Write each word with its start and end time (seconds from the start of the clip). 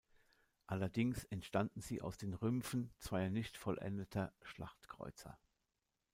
Allerdings 0.65 1.25
entstanden 1.25 1.79
sie 1.79 2.01
aus 2.01 2.17
den 2.17 2.33
Rümpfen 2.33 2.89
zweier 2.97 3.29
nicht 3.29 3.55
vollendeter 3.55 4.33
Schlachtkreuzer. 4.41 5.37